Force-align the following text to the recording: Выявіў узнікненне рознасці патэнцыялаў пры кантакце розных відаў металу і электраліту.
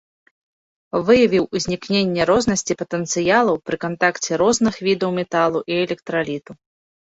Выявіў 1.09 1.43
узнікненне 1.59 2.21
рознасці 2.31 2.77
патэнцыялаў 2.81 3.61
пры 3.69 3.77
кантакце 3.85 4.41
розных 4.45 4.83
відаў 4.89 5.09
металу 5.21 5.65
і 5.71 5.81
электраліту. 5.87 6.51